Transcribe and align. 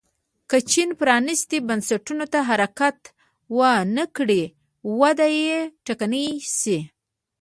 که 0.49 0.57
چین 0.71 0.89
پرانیستو 0.99 1.57
بنسټونو 1.67 2.25
ته 2.33 2.39
حرکت 2.49 2.97
ونه 3.57 4.05
کړي 4.15 4.43
وده 4.99 5.27
یې 5.43 5.57
ټکنۍ 5.85 6.27
شي. 6.59 6.77